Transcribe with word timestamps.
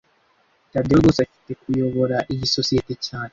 Tadeyo 0.71 0.97
rwose 1.01 1.19
afite 1.27 1.51
kuyobora 1.61 2.17
iyi 2.33 2.45
sosiyete 2.55 2.93
cyane 3.07 3.29